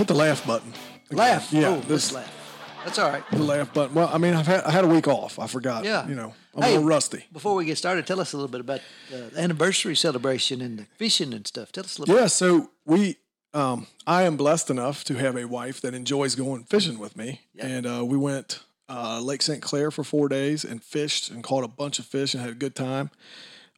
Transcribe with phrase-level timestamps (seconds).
[0.00, 0.72] hit the laugh button.
[1.10, 1.52] Laugh.
[1.52, 2.36] Yeah, Oh, this- laugh.
[2.84, 3.22] That's all right.
[3.30, 3.94] The laugh button.
[3.94, 5.38] Well, I mean, I've had I had a week off.
[5.38, 5.84] I forgot.
[5.84, 6.08] Yeah.
[6.08, 7.26] You know, I'm Hey, a little rusty.
[7.30, 8.80] Before we get started, tell us a little bit about
[9.12, 11.72] uh, the anniversary celebration and the fishing and stuff.
[11.72, 12.26] Tell us a little Yeah.
[12.28, 13.16] So we,
[13.52, 17.42] um, I am blessed enough to have a wife that enjoys going fishing with me,
[17.58, 19.60] and uh, we went uh, Lake St.
[19.60, 22.54] Clair for four days and fished and caught a bunch of fish and had a
[22.54, 23.10] good time.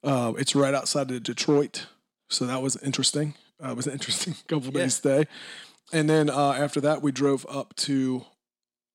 [0.05, 1.87] Uh, it's right outside of Detroit,
[2.29, 3.35] so that was interesting.
[3.63, 5.27] Uh, it was an interesting couple days stay,
[5.93, 8.25] and then uh, after that we drove up to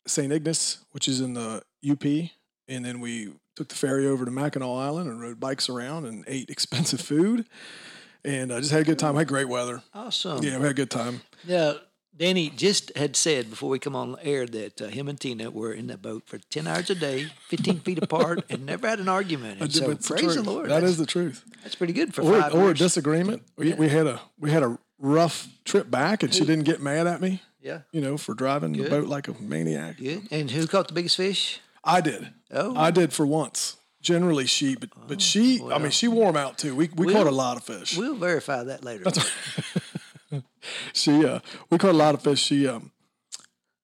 [0.06, 0.32] St.
[0.32, 2.04] Ignace, which is in the UP,
[2.68, 6.24] and then we took the ferry over to Mackinac Island and rode bikes around and
[6.28, 7.46] ate expensive food,
[8.24, 9.16] and uh, just had a good time.
[9.16, 9.82] Had great weather.
[9.94, 10.44] Awesome.
[10.44, 11.22] Yeah, we had a good time.
[11.46, 11.74] Yeah.
[12.16, 15.72] Danny just had said before we come on air that uh, him and Tina were
[15.72, 19.08] in that boat for 10 hours a day, 15 feet apart, and never had an
[19.08, 19.62] argument.
[19.62, 20.42] And so, It's the praise the.
[20.42, 20.68] Lord.
[20.72, 21.46] That that's, is the truth.
[21.62, 23.44] that's pretty good for Or, five or a disagreement.
[23.56, 27.08] We, we had a we had a rough trip back, and she didn't get mad
[27.08, 27.42] at me.
[27.62, 29.98] yeah, You know, for driving the boat like a maniac.
[29.98, 30.28] good.
[30.32, 31.60] And who caught the biggest fish?
[31.84, 32.34] I did.
[32.52, 32.76] Oh.
[32.76, 33.78] I did for once.
[34.02, 35.62] Generally, she, but but she.
[35.72, 36.76] I mean, she wore 'em out too.
[36.76, 37.98] We we We'll- caught a lot of fish.
[37.98, 39.06] We'll verify that later.
[40.94, 41.40] She uh,
[41.70, 42.42] we caught a lot of fish.
[42.42, 42.92] She um,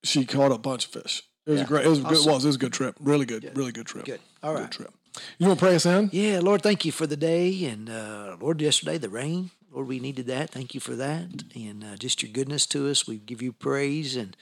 [0.04, 1.24] she caught a bunch of fish.
[1.46, 1.86] It was a great.
[1.86, 2.18] It was a good.
[2.18, 2.44] It was.
[2.44, 2.96] It was a good trip.
[3.00, 3.50] Really good.
[3.56, 4.04] Really good trip.
[4.06, 4.20] Good.
[4.42, 4.72] All Good right.
[4.72, 4.94] trip.
[5.38, 6.10] You want to pray us in?
[6.12, 7.66] Yeah, Lord, thank you for the day.
[7.66, 9.52] And uh, Lord, yesterday, the rain.
[9.74, 10.52] Lord, we needed that.
[10.52, 11.46] Thank you for that.
[11.56, 13.08] And uh, just your goodness to us.
[13.08, 14.16] We give you praise.
[14.16, 14.38] And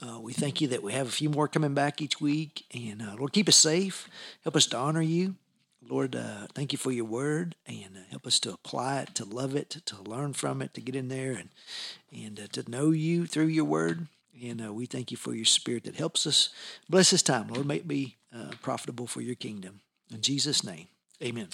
[0.00, 2.64] uh, we thank you that we have a few more coming back each week.
[2.72, 4.08] And uh, Lord, keep us safe.
[4.42, 5.34] Help us to honor you.
[5.86, 9.26] Lord, uh, thank you for your word and uh, help us to apply it, to
[9.26, 11.50] love it, to learn from it, to get in there and,
[12.10, 14.06] and uh, to know you through your word.
[14.42, 16.48] And we thank you for your spirit that helps us.
[16.88, 17.66] Bless this time, Lord.
[17.66, 18.16] May it be
[18.62, 19.80] profitable for your kingdom.
[20.10, 20.86] In Jesus' name,
[21.22, 21.48] amen.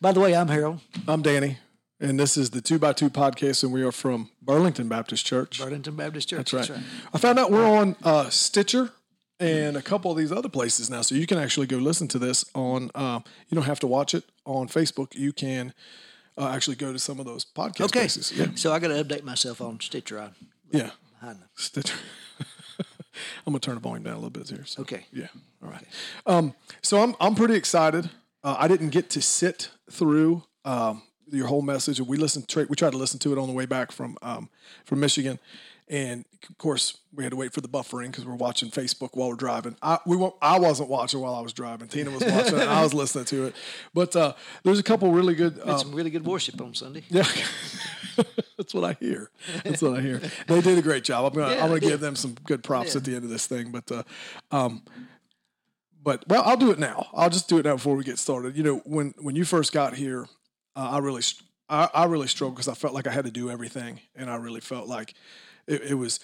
[0.00, 1.58] By the way, I'm Harold, I'm Danny,
[2.00, 5.58] and this is the Two by Two podcast, and we are from Burlington Baptist Church.
[5.60, 6.50] Burlington Baptist Church.
[6.50, 6.80] That's right.
[7.12, 8.90] I found out we're on uh, Stitcher
[9.40, 12.18] and a couple of these other places now, so you can actually go listen to
[12.18, 12.90] this on.
[12.94, 15.14] Uh, you don't have to watch it on Facebook.
[15.14, 15.74] You can
[16.36, 18.00] uh, actually go to some of those podcast Okay.
[18.00, 18.32] places.
[18.34, 20.20] Yeah, So I got to update myself on Stitcher.
[20.20, 20.34] I'm
[20.70, 20.90] yeah.
[21.20, 21.48] behind them.
[21.56, 21.96] Stitcher.
[23.46, 24.64] I'm gonna turn the volume down a little bit here.
[24.64, 24.82] So.
[24.82, 25.06] Okay.
[25.12, 25.26] Yeah.
[25.64, 25.84] All right.
[26.26, 28.10] Um, so I'm I'm pretty excited.
[28.44, 32.48] Uh, I didn't get to sit through um, your whole message, and we listened.
[32.48, 34.48] Tra- we tried to listen to it on the way back from um,
[34.84, 35.38] from Michigan,
[35.88, 39.28] and of course we had to wait for the buffering because we're watching Facebook while
[39.28, 39.76] we're driving.
[39.82, 41.88] I we won't, I wasn't watching while I was driving.
[41.88, 43.54] Tina was watching, and I was listening to it.
[43.94, 45.58] But uh, there's a couple really good.
[45.60, 47.02] Uh, Some really good worship on Sunday.
[47.08, 47.24] yeah.
[48.56, 49.30] That's what I hear.
[49.64, 50.20] That's what I hear.
[50.48, 51.24] They did a great job.
[51.32, 51.90] I'm gonna Yeah, I'm gonna did.
[51.90, 53.70] give them some good props at the end of this thing.
[53.70, 54.02] But uh,
[54.50, 54.82] um,
[56.02, 57.06] but well, I'll do it now.
[57.14, 58.56] I'll just do it now before we get started.
[58.56, 60.26] You know, when when you first got here,
[60.78, 61.22] uh, I really
[61.68, 64.36] I, I really struggled because I felt like I had to do everything, and I
[64.36, 65.14] really felt like
[65.66, 66.20] it, it was.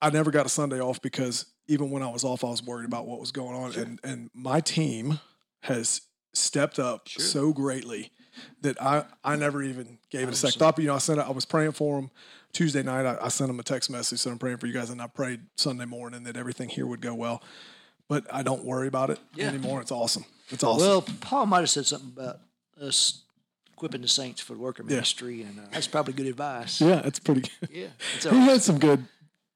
[0.00, 2.86] I never got a Sunday off because even when I was off, I was worried
[2.86, 5.20] about what was going on, and and my team
[5.64, 6.02] has
[6.32, 8.12] stepped up so greatly
[8.60, 10.76] that I, I never even gave it a second thought.
[10.76, 12.10] But, you know, I sent I was praying for them
[12.52, 13.04] Tuesday night.
[13.04, 15.08] I, I sent them a text message, said I'm praying for you guys, and I
[15.08, 17.42] prayed Sunday morning that everything here would go well.
[18.08, 19.48] But I don't worry about it Yeah.
[19.48, 19.80] anymore.
[19.80, 20.24] It's awesome.
[20.50, 20.86] It's awesome.
[20.86, 22.38] Well, Paul might have said something about
[22.80, 23.24] us
[23.78, 26.80] equipping the saints for the worker ministry, and uh, that's probably good advice.
[26.88, 27.70] yeah, that's pretty good.
[27.72, 27.86] Yeah.
[28.30, 29.04] He had some good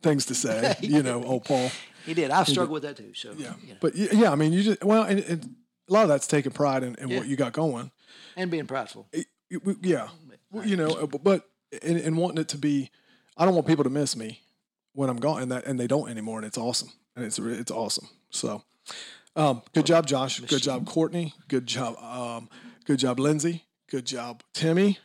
[0.01, 0.77] things to say.
[0.81, 1.71] you know, old Paul.
[2.07, 2.31] he did.
[2.31, 3.13] I've struggled with that too.
[3.15, 5.55] So, Yeah, you know, but yeah, I mean, you just well, and, and
[5.89, 7.19] a lot of that's taking pride in, in Yeah.
[7.19, 7.91] what you got going.
[8.37, 9.09] and being prideful.
[9.13, 10.09] it- it- yeah,
[10.53, 11.49] Well, you know, uh, but
[11.83, 12.91] and, and wanting it to be,
[13.37, 14.41] I don't want people to miss me
[14.95, 17.71] when I'm gone, and that and they don't anymore, and it's awesome, and it's it's
[17.73, 18.09] awesome.
[18.31, 18.63] So,
[19.35, 20.39] um, good job, Josh.
[20.41, 21.35] Good job, Courtney.
[21.49, 22.49] Good job, um,
[22.87, 23.65] good job, Lindsay.
[23.93, 24.99] Good job, Timmy.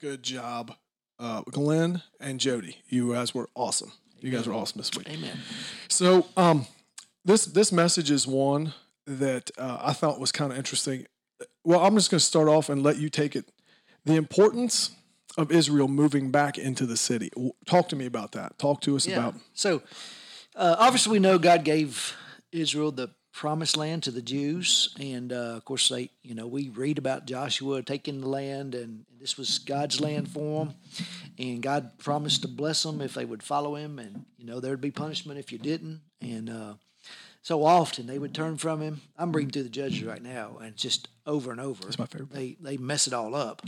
[0.00, 0.74] Good job,
[1.20, 2.78] uh, Glenn and Jody.
[2.88, 3.92] You guys were awesome.
[4.20, 5.08] You guys were awesome this week.
[5.08, 5.38] Amen.
[5.86, 6.66] So um,
[7.24, 8.74] this this message is one
[9.06, 11.06] that uh, I thought was kind of interesting.
[11.62, 13.52] Well, I'm just going to start off and let you take it.
[14.04, 14.90] The importance
[15.36, 17.30] of Israel moving back into the city.
[17.66, 18.58] Talk to me about that.
[18.58, 19.18] Talk to us Yeah.
[19.18, 19.36] about.
[19.54, 19.80] So,
[20.56, 22.16] uh, obviously, we know God gave
[22.50, 26.70] Israel the promised land to the Jews, and uh, of course, they, you know, we
[26.70, 30.74] read about Joshua taking the land, and this was God's land for them,
[31.38, 34.80] and God promised to bless them if they would follow Him, and you know, there'd
[34.80, 36.74] be punishment if you didn't, and uh,
[37.40, 39.02] so often they would turn from Him.
[39.16, 42.56] I'm reading through the Judges right now, and just over and over, my favorite they
[42.60, 43.62] they mess it all up,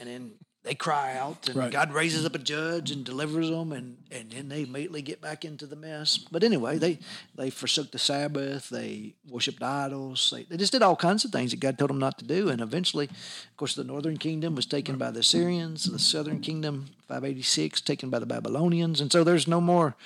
[0.00, 0.32] and then
[0.68, 1.72] they cry out, and Right.
[1.72, 5.42] God raises up a judge and delivers them, and, and then they immediately get back
[5.42, 6.18] into the mess.
[6.18, 6.98] But anyway, they
[7.34, 11.52] they forsook the Sabbath, they worshipped idols, they, they just did all kinds of things
[11.52, 12.50] that God told them not to do.
[12.50, 16.90] And eventually, of course, the northern kingdom was taken by the Assyrians, the southern kingdom,
[17.08, 19.96] 586, taken by the Babylonians, and so there's no more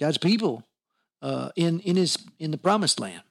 [0.00, 0.64] God's people
[1.22, 3.22] uh, in in his in the promised land.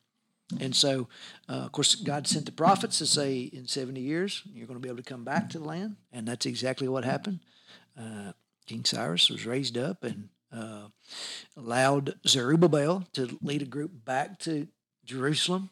[0.59, 1.07] And so,
[1.49, 4.81] uh, of course, God sent the prophets to say, in 70 years, you're going to
[4.81, 5.95] be able to come back to the land.
[6.11, 7.39] And that's exactly what happened.
[7.97, 8.33] Uh,
[8.65, 10.87] King Cyrus was raised up and uh,
[11.55, 14.67] allowed Zerubbabel to lead a group back to
[15.05, 15.69] Jerusalem.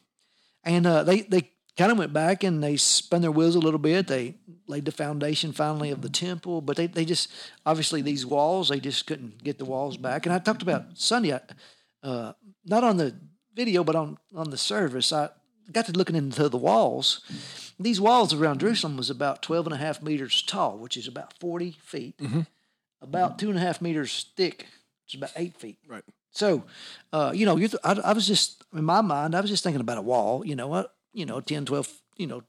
[0.64, 3.78] And uh, they, they kind of went back and they spun their wheels a little
[3.78, 4.06] bit.
[4.06, 4.34] They
[4.66, 7.30] laid the foundation finally of the temple, but they, they just,
[7.64, 10.26] obviously, these walls, they just couldn't get the walls back.
[10.26, 11.38] And I talked about Sunday,
[12.02, 12.32] uh,
[12.64, 13.14] not on the
[13.54, 15.30] video, but on, on the service, I
[15.72, 17.20] got to looking into the walls.
[17.78, 21.32] These walls around Jerusalem was about 12 and a half meters tall, which is about
[21.38, 22.20] 40 feet,
[23.00, 24.66] about two and a half meters thick,
[25.04, 25.78] which is about eight feet.
[25.86, 26.04] Right.
[26.32, 26.64] So,
[27.12, 29.64] uh, you know, you th- I, I was just in my mind, I was just
[29.64, 32.42] thinking about a wall, you know, what, you know, 10, 12, you know,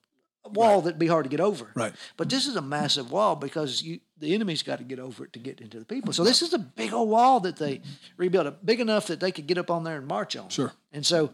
[0.45, 1.71] a wall that'd be hard to get over.
[1.75, 1.93] Right.
[2.17, 5.33] But this is a massive wall because you the enemy's got to get over it
[5.33, 6.13] to get into the people.
[6.13, 7.81] So this is a big old wall that they
[8.17, 10.49] rebuilt, a big enough that they could get up on there and march on.
[10.49, 10.71] Sure.
[10.93, 11.31] And so,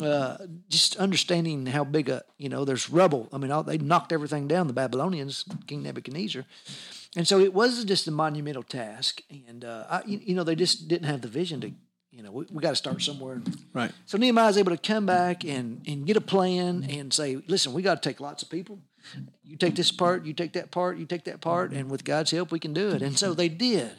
[0.00, 0.36] uh,
[0.68, 3.28] just understanding how big a you know, there's rubble.
[3.32, 4.66] I mean, all, they knocked everything down.
[4.66, 6.44] The Babylonians, King Nebuchadnezzar,
[7.16, 9.22] and so it wasn't just a monumental task.
[9.48, 11.72] And uh, I, you, know, they just didn't have the vision to,
[12.12, 13.40] you know, we, we got to start somewhere.
[13.72, 13.92] Right.
[14.06, 17.82] So Nehemiah's able to come back and and get a plan and say, listen, we
[17.82, 18.80] got to take lots of people.
[19.44, 22.30] You take this part, you take that part, you take that part, and with God's
[22.30, 23.02] help, we can do it.
[23.02, 23.90] And so they did.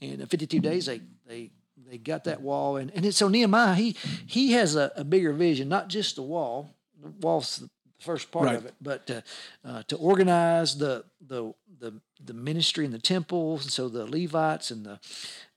[0.00, 1.50] In 52 days, they they
[1.86, 2.76] they got that wall.
[2.76, 3.96] And and so Nehemiah, he
[4.26, 6.74] he has a, a bigger vision, not just the wall.
[7.02, 7.62] The wall's
[8.00, 8.56] the first part Right.
[8.56, 9.22] of it, but to,
[9.64, 11.92] uh, to organize the the the
[12.24, 13.58] the ministry in the temple.
[13.58, 14.98] So the Levites and the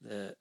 [0.02, 0.36] the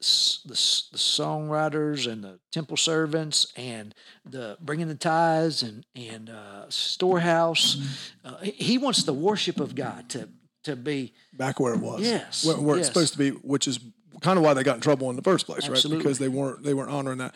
[0.45, 0.53] the,
[0.91, 3.93] the songwriters and the temple servants and
[4.25, 7.77] the bringing the tithes and and uh, storehouse.
[8.23, 10.27] Uh, he- wants the worship of God to
[10.63, 12.01] to be Back where it was.
[12.01, 12.87] Yes, Where, where yes.
[12.87, 13.79] it's supposed to be, which is
[14.21, 15.83] kind of why they got in trouble in the first place, right?
[15.89, 17.33] Because they weren't they weren't honoring that.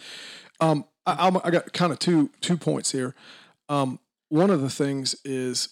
[0.60, 3.16] Um, I, I'm, I got kind of two two points here.
[3.70, 4.00] Um,
[4.30, 5.70] one of the things is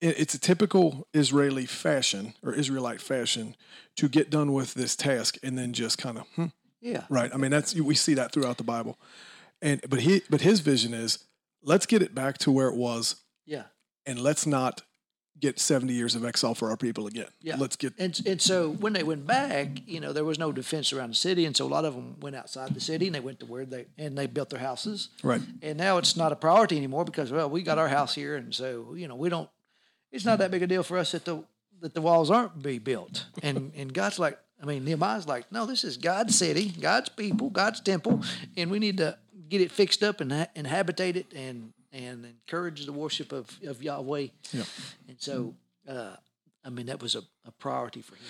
[0.00, 3.56] it's a typical Israeli fashion or Israelite fashion
[3.96, 6.46] to get done with this task and then just kind of hmm,
[6.80, 7.04] yeah.
[7.08, 7.30] right.
[7.32, 8.98] I mean that's we see that throughout the Bible,
[9.62, 11.24] and but he but his vision is
[11.62, 13.64] let's get it back to where it was yeah.
[14.04, 14.82] and let's not
[15.40, 17.28] get 70 years of exile for our people again.
[17.42, 17.56] Yeah.
[17.58, 20.92] Let's get And, and so when they went back, you know, there was no defense
[20.92, 23.20] around the city, and so a lot of them went outside the city and they
[23.20, 25.10] went to where they and they built their houses.
[25.22, 25.40] right.
[25.62, 28.54] And now it's not a priority anymore because well, we got our house here, and
[28.54, 29.48] so you know we don't.
[30.12, 31.44] It's not that big a deal for us that the
[31.80, 33.26] that the walls aren't be built.
[33.42, 37.50] And and God's like, I mean, Nehemiah's like, no, this is God's city, God's people,
[37.50, 38.22] God's temple,
[38.56, 39.18] and we need to
[39.48, 43.82] get it fixed up and and habitate it and and encourage the worship of of
[43.82, 44.28] Yahweh.
[44.52, 44.64] Yeah.
[45.08, 45.54] And so,
[45.88, 46.16] uh,
[46.64, 48.24] I mean, that was a, a priority for him.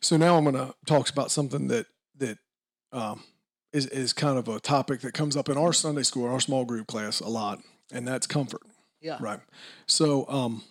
[0.00, 1.86] So now I'm going to talk about something that
[2.18, 2.38] that
[2.92, 3.22] um,
[3.72, 6.64] is is kind of a topic that comes up in our Sunday school, our small
[6.64, 7.60] group class a lot,
[7.92, 8.62] and that's comfort.
[9.00, 9.18] Yeah.
[9.20, 9.40] Right.
[9.86, 10.62] So um,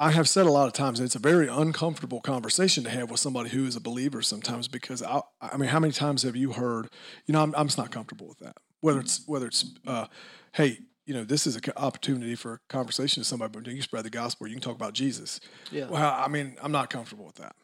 [0.00, 3.18] I have said a lot of times, it's a very uncomfortable conversation to have with
[3.18, 6.52] somebody who is a believer sometimes because I, I mean, how many times have you
[6.52, 6.88] heard,
[7.26, 8.56] you know, I'm, I'm just not comfortable with that.
[8.80, 10.06] Whether it's, whether it's, uh,
[10.52, 13.82] hey, you know, this is an opportunity for a conversation with somebody, but you can
[13.82, 15.40] spread the gospel, you can talk about Jesus.
[15.72, 15.86] Yeah.
[15.88, 17.56] Well, I mean, I'm not comfortable with that.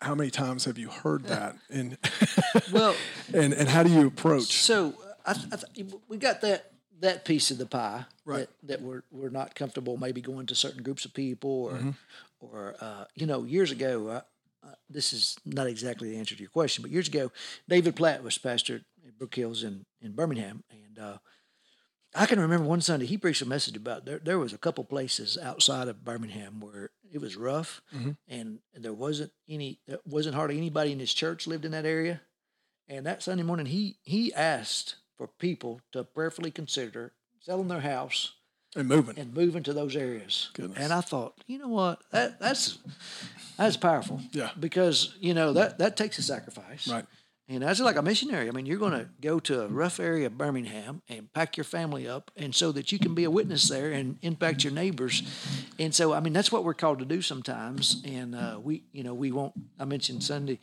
[0.00, 1.56] How many times have you heard that?
[1.70, 1.96] And,
[2.72, 2.94] Well,
[3.34, 4.52] and, and how do you approach?
[4.62, 4.94] So
[5.26, 6.68] I, I th- we got that
[7.00, 8.48] that piece of the pie Right.
[8.62, 11.90] that, that we're we're not comfortable maybe going to certain groups of people or Mm-hmm.
[12.40, 14.06] or uh, you know years ago.
[14.08, 14.20] Uh,
[14.64, 17.32] uh, this is not exactly the answer to your question, but years ago,
[17.68, 21.18] David Platt was pastor at Brook Hills in in Birmingham, and uh,
[22.14, 24.18] I can remember one Sunday he preached a message about there.
[24.18, 27.82] There was a couple places outside of Birmingham where it was rough,
[28.28, 29.80] and there wasn't any.
[29.86, 32.20] There wasn't hardly anybody in his church lived in that area.
[32.88, 38.32] And that Sunday morning, he he asked for people to prayerfully consider selling their house
[38.76, 39.18] And moving.
[39.18, 40.50] and moving to those areas.
[40.52, 40.78] Goodness.
[40.78, 42.78] And I thought, you know what, that that's
[43.56, 44.20] that's powerful.
[44.32, 44.50] Yeah.
[44.58, 46.88] Because you know that that takes a sacrifice.
[46.88, 47.06] Right.
[47.52, 48.48] And that's like a missionary.
[48.48, 51.64] I mean, you're going to go to a rough area of Birmingham and pack your
[51.64, 55.22] family up, and so that you can be a witness there and impact your neighbors.
[55.78, 58.02] And so, I mean, that's what we're called to do sometimes.
[58.06, 59.52] And uh, we, you know, we won't.
[59.78, 60.60] I mentioned Sunday.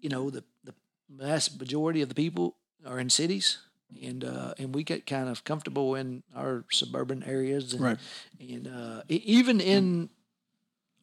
[0.00, 0.74] You know, the the
[1.08, 3.58] vast majority of the people are in cities,
[4.02, 7.98] and uh, and we get kind of comfortable in our suburban areas, and Right.
[8.40, 10.10] and uh, even in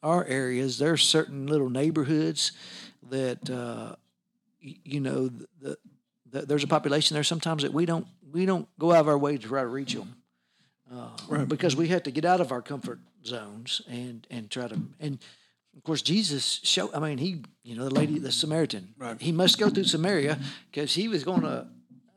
[0.02, 2.52] our areas, there are certain little neighborhoods
[3.10, 3.96] that uh,
[4.84, 5.28] you know
[5.60, 5.76] the,
[6.30, 9.18] the, there's a population there sometimes that we don't we don't go out of our
[9.18, 10.16] way to try to reach them
[10.94, 14.78] uh, because we have to get out of our comfort zones and and try to
[15.00, 15.18] and
[15.76, 19.20] of course Jesus show I mean he you know the lady the Samaritan Right.
[19.20, 20.38] he must go through Samaria
[20.70, 21.66] because he was going to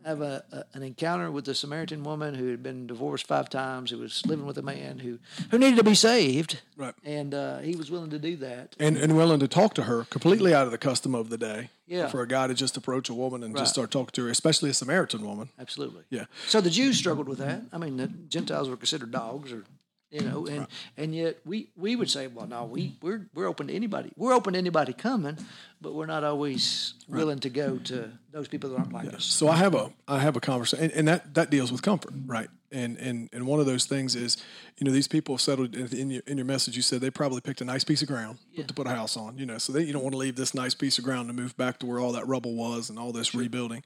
[0.08, 3.92] have a, a an encounter with the Samaritan woman who had been divorced five times
[3.92, 5.20] who was living with a man who
[5.52, 6.94] who needed to be saved Right.
[7.04, 10.06] and uh, he was willing to do that and and willing to talk to her
[10.06, 11.70] completely out of the custom of the day.
[11.90, 12.08] Yeah.
[12.10, 13.62] For a guy to just approach a woman and Right.
[13.62, 15.50] just start talking to her, especially a Samaritan woman.
[15.58, 16.26] absolutely Yeah.
[16.48, 17.62] So the Jews struggled with that.
[17.72, 19.64] I mean, the Gentiles were considered dogs, or
[20.10, 23.68] you know, and and yet we we would say, well, no, we we're we're open
[23.68, 24.12] to anybody.
[24.16, 25.38] We're open to anybody coming,
[25.82, 29.26] but we're not always willing to go to those people that aren't like us.
[29.26, 32.14] So I have a I have a conversation, and, and that that deals with comfort,
[32.26, 32.50] right?
[32.72, 34.38] And and and one of those things is,
[34.78, 36.78] you know, these people have settled in, in your in your message.
[36.78, 39.38] You said they probably picked a nice piece of ground to put a house on,
[39.38, 39.58] you know.
[39.58, 41.80] So they, you don't want to leave this nice piece of ground to move back
[41.80, 43.84] to where all that rubble was and all this rebuilding.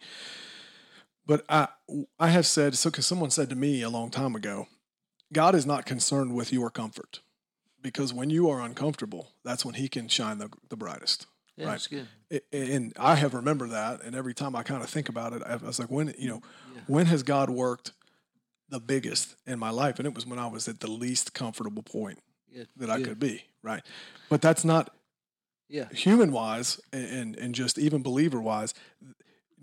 [1.26, 1.68] But I
[2.20, 4.68] I have said so because someone said to me a long time ago,
[5.34, 7.22] God is not concerned with your comfort,
[7.82, 11.28] because when you are uncomfortable, that's when He can shine the the brightest.
[11.58, 11.72] Yeah, Right.
[11.74, 12.08] that's good.
[12.32, 15.42] A- and I have remembered that, and every time I kind of think about it,
[15.44, 16.42] I was like, when you know,
[16.88, 17.92] when has God worked
[18.70, 20.00] the biggest in my life?
[20.00, 22.20] And it was when I was at the least comfortable point
[22.50, 23.84] Yeah, that I could be, right?
[24.30, 24.96] But that's not
[25.68, 28.74] Yeah, human wise, and and just even believer wise.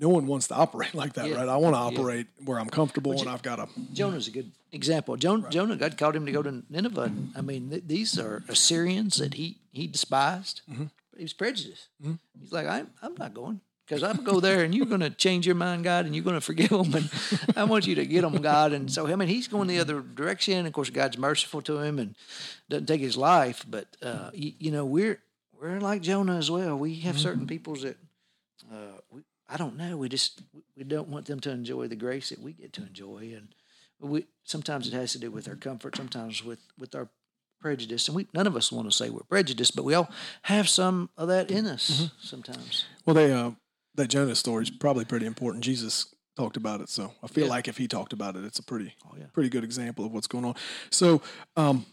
[0.01, 1.37] No one wants to operate like that, Yeah.
[1.37, 1.49] right?
[1.49, 5.17] I want to operate where I'm comfortable, and I've got a Jonah's a good example.
[5.17, 7.03] Jonah, Jonah, God called him to go to Nineveh.
[7.03, 10.63] And, I mean, th- these are Assyrians that he he despised.
[10.71, 10.85] Mm-hmm.
[11.11, 11.89] But he was prejudiced.
[12.41, 15.47] He's like, I'm I'm not going because I'm gonna go there, and you're gonna change
[15.47, 17.11] your mind, God, and you're gonna forgive them, and
[17.57, 18.73] I want you to get them, God.
[18.73, 20.65] And so, I mean, he's going the other direction.
[20.67, 22.15] Of course, God's merciful to him and
[22.69, 23.65] doesn't take his life.
[23.69, 25.19] But uh, you, you know, we're
[25.61, 26.77] we're like Jonah as well.
[26.79, 27.97] We have certain peoples that
[28.71, 29.97] uh, we, I don't know.
[29.97, 30.43] We just
[30.77, 33.49] we don't want them to enjoy the grace that we get to enjoy, and
[34.01, 37.09] we sometimes it has to do with our comfort, sometimes with with our
[37.61, 40.11] prejudice, and we none of us want to say we're prejudiced, but we all
[40.43, 42.85] have some of that in us sometimes.
[43.07, 43.15] well.
[43.15, 43.53] They uh,
[43.95, 45.65] that Jonah story is probably pretty important.
[45.65, 47.51] Jesus talked about it, so I feel Yeah.
[47.51, 50.13] like if he talked about it, it's a pretty Oh yeah, pretty good example of
[50.13, 50.55] what's going on.
[50.91, 51.21] So,
[51.57, 51.85] um,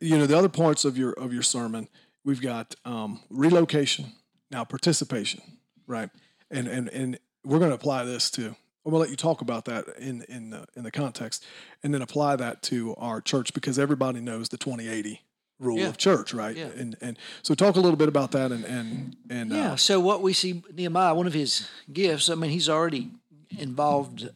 [0.00, 1.88] you know, the other parts of your of your sermon,
[2.24, 4.06] we've got um, relocation,
[4.50, 5.42] now participation,
[5.86, 6.08] right?
[6.50, 8.46] And and and we're going to apply this to.
[8.86, 11.44] I'm going to let you talk about that in in the in the context,
[11.82, 15.22] and then apply that to our church because everybody knows the 2080
[15.58, 15.88] rule Yeah.
[15.88, 16.54] of church, right?
[16.56, 16.66] Yeah.
[16.66, 19.72] And and so talk a little bit about that and and and yeah.
[19.72, 22.28] uh, So what we see Nehemiah, one of his gifts.
[22.28, 23.10] I mean, he's already
[23.58, 24.28] involved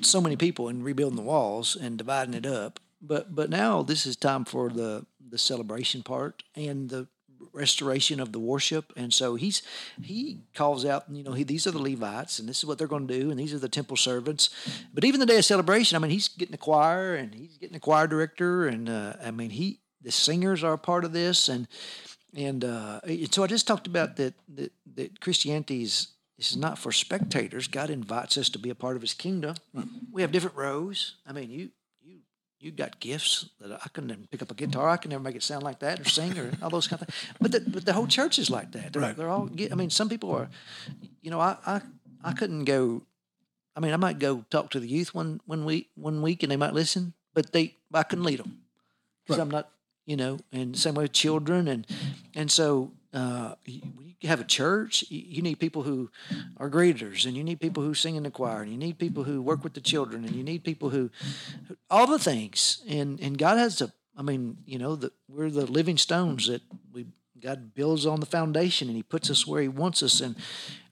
[0.00, 2.80] so many people in rebuilding the walls and dividing it up.
[3.02, 7.08] But but now this is time for the the celebration part and the
[7.60, 8.92] restoration of the worship.
[8.96, 9.62] And so he's
[10.02, 12.88] he calls out, you know, he, these are the Levites, and this is what they're
[12.88, 14.50] going to do, and these are the temple servants.
[14.92, 17.76] But even the day of celebration, I mean, he's getting a choir, and he's getting
[17.76, 21.48] a choir director, and uh, I mean, he the singers are a part of this,
[21.48, 21.68] and
[22.34, 26.56] and uh, and so I just talked about that that, that Christianity is this is
[26.56, 27.68] not for spectators.
[27.68, 29.56] God invites us to be a part of His kingdom.
[30.10, 31.16] We have different rows.
[31.26, 31.70] I mean, you
[32.60, 34.88] you got gifts that I can never pick up a guitar.
[34.88, 37.08] I can never make it sound like that or sing or all those kind of
[37.08, 37.34] things.
[37.40, 38.92] But the, but the whole church is like that.
[38.92, 39.16] They're, Right.
[39.16, 39.48] they're all.
[39.72, 40.48] I mean, some people are.
[41.22, 41.80] You know, I I
[42.22, 43.02] I couldn't go.
[43.74, 46.52] I mean, I might go talk to the youth one one week one week and
[46.52, 48.60] they might listen, but they I couldn't lead them
[49.24, 49.70] because I'm not.
[50.06, 51.86] You know, and same way with children, and
[52.34, 56.10] and so uh, you, have a church, you, need people who
[56.58, 59.24] are greeters, and you need people who sing in the choir, and you need people
[59.24, 61.10] who work with the children, and you need people who,
[61.88, 63.92] all the things, and and God has to.
[64.16, 66.62] I mean, you know, that we're the living stones that
[66.92, 67.06] we
[67.40, 70.36] God builds on the foundation, and He puts us where He wants us, and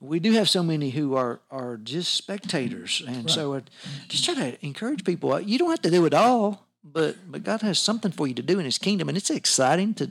[0.00, 3.62] we do have so many who are are just spectators, and so I
[4.08, 5.38] just try to encourage people.
[5.40, 8.42] You don't have to do it all, but but God has something for you to
[8.42, 10.10] do in His kingdom, and it's exciting to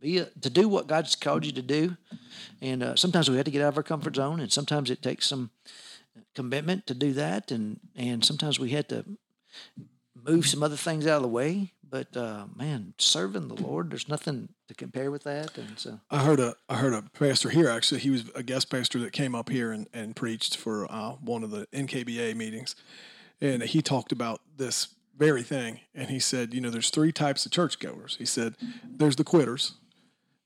[0.00, 1.96] be a, to do what God's called you to do.
[2.60, 5.02] And uh, sometimes we have to get out of our comfort zone, and sometimes it
[5.02, 5.50] takes some
[6.34, 9.04] commitment to do that, and and sometimes we had to
[10.14, 11.72] move some other things out of the way.
[11.90, 15.56] But uh, man, serving the Lord, there's nothing to compare with that.
[15.56, 18.00] And so, I heard a I heard a pastor here actually.
[18.00, 21.42] He was a guest pastor that came up here and, and preached for uh, one
[21.42, 22.76] of the NKBA meetings,
[23.40, 24.88] and he talked about this
[25.18, 25.80] very thing.
[25.94, 28.16] And he said, you know, there's three types of churchgoers.
[28.18, 29.74] He said, there's the quitters,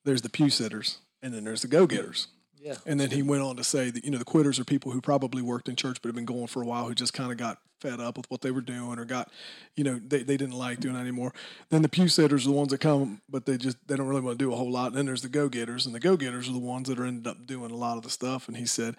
[0.04, 2.28] there's the pew sitters, and then there's the go getters.
[2.61, 2.76] Yeah.
[2.87, 5.00] And then he went on to say that, you know, the quitters are people who
[5.00, 7.37] probably worked in church but have been going for a while who just kind of
[7.37, 9.32] got fed up with what they were doing or got,
[9.75, 11.35] you know, they, they didn't like doing it anymore.
[11.71, 14.21] Then the pew sitters are the ones that come, but they just, they don't really
[14.21, 14.88] want to do a whole lot.
[14.88, 17.04] And then there's the go getters, and the go getters are the ones that are
[17.04, 18.47] ended up doing a lot of the stuff.
[18.47, 18.94] And he said,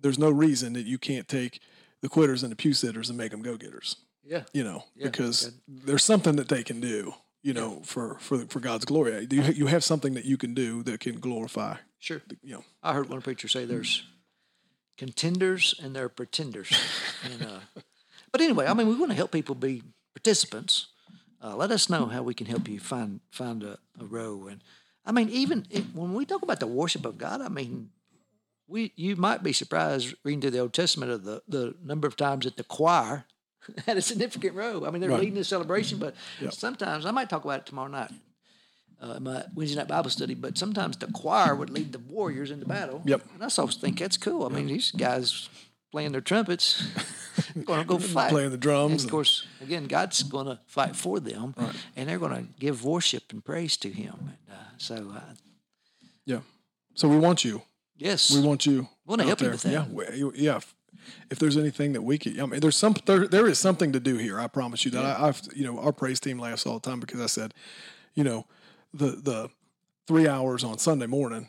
[0.00, 1.60] there's no reason that you can't take
[2.02, 4.42] the quitters and the pew sitters and make them go getters, Yeah.
[4.52, 7.14] you know, Yeah, because there's something that they can do.
[7.46, 10.82] You know, for, for for God's glory, you you have something that you can do
[10.82, 11.76] that can glorify.
[12.00, 12.20] Sure.
[12.42, 14.02] You know, I heard one preacher say there's
[14.98, 16.70] contenders and there are pretenders.
[17.24, 17.60] and, uh,
[18.32, 20.88] but anyway, I mean, we want to help people be participants.
[21.40, 24.48] Uh, let us know how we can help you find find a, a row.
[24.48, 24.60] And
[25.04, 27.90] I mean, even it, when we talk about the worship of God, I mean,
[28.66, 32.16] we you might be surprised reading through the Old Testament of the, the number of
[32.16, 33.24] times that the choir
[33.86, 34.86] had a significant role.
[34.86, 35.20] I mean, they're Right.
[35.20, 36.14] leading the celebration, but
[36.50, 38.10] sometimes I might talk about it tomorrow night.
[39.00, 42.64] Uh, my Wednesday night Bible study, but sometimes the choir would lead the warriors into
[42.66, 43.02] battle.
[43.04, 43.22] Yep.
[43.34, 44.46] And I always think that's cool.
[44.46, 45.50] I mean, these guys
[45.92, 46.82] playing their trumpets,
[47.66, 48.30] going to go fight.
[48.30, 51.54] playing the drums And of course, again, God's going to fight for them,
[51.94, 54.14] and they're going to give worship and praise to Him.
[54.18, 55.20] And, uh, so, uh,
[56.24, 56.40] yeah.
[56.94, 57.62] So we want you.
[57.98, 58.88] yes, We want you.
[59.04, 59.72] Wanna out help you with that.
[59.72, 60.60] Yeah, we- yeah.
[61.30, 64.00] If, there's anything that we could, I mean, there's some there, there is something to
[64.00, 64.38] do here.
[64.40, 65.04] I promise you that.
[65.04, 67.54] I, I've you know our praise team laughs all the time because I said,
[68.14, 68.46] you know,
[68.94, 69.48] the the
[70.06, 71.48] three hours on Sunday morning.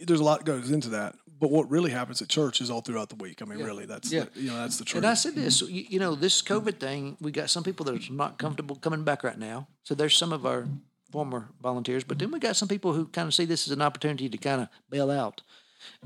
[0.00, 3.10] There's a lot goes into that, but what really happens at church is all throughout
[3.10, 3.42] the week.
[3.42, 4.24] I mean, really, that's Yeah.
[4.32, 5.04] the, you know that's the truth.
[5.04, 7.94] And I said this, you, you know, this COVID thing, we got some people that
[7.94, 9.68] are not comfortable coming back right now.
[9.82, 10.66] So there's some of our
[11.12, 13.82] former volunteers, but then we got some people who kind of see this as an
[13.82, 15.42] opportunity to kind of bail out.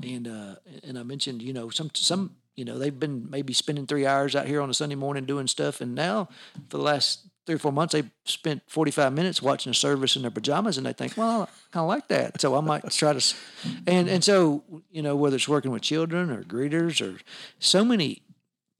[0.01, 3.87] And uh, and I mentioned, you know, some some you know they've been maybe spending
[3.87, 6.29] three hours out here on a Sunday morning doing stuff, and now
[6.69, 10.21] for the last three or four months they've spent 45 minutes watching a service in
[10.21, 13.13] their pajamas, and they think, well, I kind of like that, so I might try
[13.13, 13.35] to.
[13.87, 17.19] And and so you know whether it's working with children or greeters or
[17.59, 18.23] so many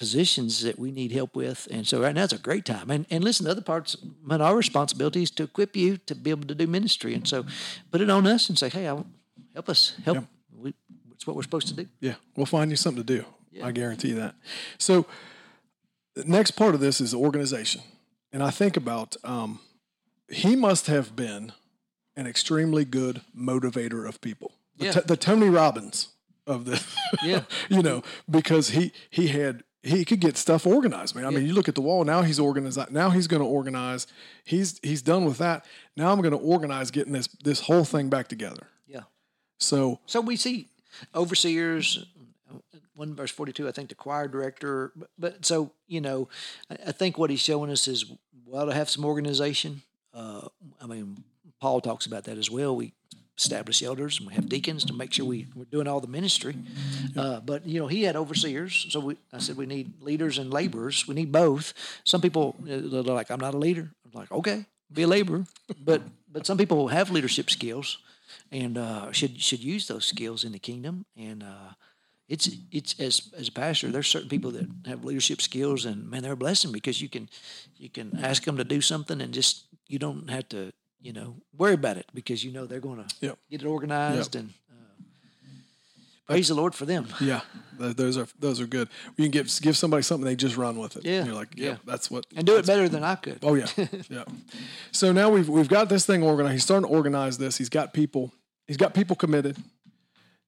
[0.02, 1.68] positions that we need help with.
[1.70, 2.90] And so right now it's a great time.
[2.90, 6.32] And and listen, the other parts, but our responsibility is to equip you to be
[6.32, 7.14] able to do ministry.
[7.14, 7.46] And so
[7.92, 9.04] put it on us and say, hey, I,
[9.54, 10.18] help us, help.
[11.22, 11.86] It's what we're supposed to do.
[12.00, 13.26] Yeah, we'll find you something to do.
[13.64, 14.34] I guarantee that.
[14.80, 15.06] So,
[16.16, 17.82] the next part of this is organization,
[18.34, 19.60] and I think about um,
[20.28, 21.52] he must have been
[22.16, 24.54] an extremely good motivator of people.
[24.78, 24.92] The, Yeah.
[24.94, 26.08] t- the Tony Robbins
[26.48, 26.84] of the,
[27.24, 27.44] Yeah.
[27.70, 31.14] you know, because he he had he could get stuff organized.
[31.16, 32.24] Man, I mean, you look at the wall now.
[32.24, 32.80] He's organized.
[32.92, 34.08] Now he's going to organize.
[34.44, 35.66] He's he's done with that.
[35.96, 38.66] Now I'm going to organize getting this this whole thing back together.
[38.88, 39.02] Yeah.
[39.60, 40.70] So So we see
[41.16, 42.06] overseers,
[42.96, 44.92] one verse 42, I think the choir director.
[44.96, 46.30] But, but so, you know,
[46.70, 48.06] I, I think what he's showing us is,
[48.46, 49.82] well, to have some organization.
[50.14, 50.48] Uh,
[50.82, 51.24] I mean,
[51.60, 52.76] Paul talks about that as well.
[52.76, 52.94] We
[53.38, 56.56] establish elders and we have deacons to make sure we, we're doing all the ministry.
[57.18, 58.88] Uh, but, you know, he had overseers.
[58.90, 61.08] So we, I said we need leaders and laborers.
[61.08, 61.74] We need both.
[62.04, 63.90] Some people, uh, they're like, I'm not a leader.
[64.06, 65.46] I'm like, okay, be a laborer.
[65.84, 67.98] But, but some people have leadership skills
[68.52, 71.06] and uh, should should use those skills in the kingdom.
[71.16, 71.74] And uh,
[72.28, 76.22] it's it's as as a pastor, there's certain people that have leadership skills, and man,
[76.24, 77.30] they're a blessing because you can
[77.78, 81.36] you can ask them to do something, and just you don't have to you know
[81.58, 83.38] worry about it because you know they're going to Yep.
[83.50, 84.50] get it organized and.
[84.70, 85.04] Uh,
[86.28, 87.08] Praise the Lord for them.
[87.20, 87.42] Yeah,
[87.78, 88.88] those are those are good.
[89.18, 91.04] You can give give somebody something they just run with it.
[91.04, 91.76] Yeah, And you're like, yeah, yeah.
[91.86, 92.26] that's what.
[92.36, 93.40] And do it better than I could.
[93.44, 93.66] Oh yeah,
[94.10, 94.24] yeah.
[94.92, 96.54] So now we've we've got this thing organized.
[96.54, 97.58] He's starting to organize this.
[97.58, 98.32] He's got people.
[98.72, 99.58] He's got people committed.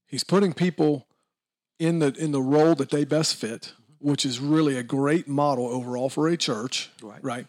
[0.06, 1.08] He's putting people
[1.78, 5.68] in the in the role that they best fit, which is really a great model
[5.68, 6.90] overall for a church.
[7.02, 7.22] Right.
[7.22, 7.48] Right.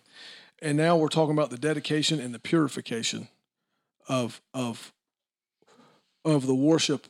[0.61, 3.29] And now we're talking about the dedication and the purification
[4.09, 4.93] of of
[6.25, 7.07] of the worship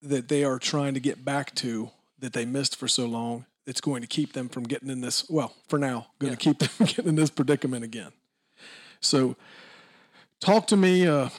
[0.00, 3.46] that they are trying to get back to that they missed for so long.
[3.66, 5.28] It's going to keep them from getting in this.
[5.28, 8.12] Well, for now, going to keep them getting in this predicament again.
[9.00, 9.34] So,
[10.38, 11.30] talk to me uh,